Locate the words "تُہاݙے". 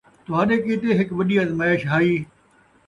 0.25-0.57